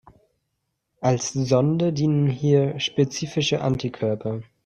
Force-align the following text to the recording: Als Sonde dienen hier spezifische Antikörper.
Als 0.99 1.31
Sonde 1.33 1.93
dienen 1.93 2.25
hier 2.25 2.79
spezifische 2.79 3.61
Antikörper. 3.61 4.41